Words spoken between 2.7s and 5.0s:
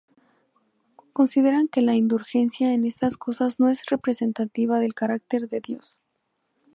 en estas cosas no es representativa del